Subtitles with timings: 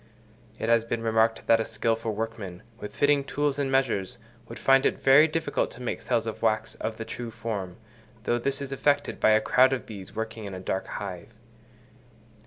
[0.57, 4.17] It has been remarked that a skilful workman, with fitting tools and measures,
[4.49, 7.77] would find it very difficult to make cells of wax of the true form,
[8.23, 11.35] though this is effected by a crowd of bees working in a dark hive.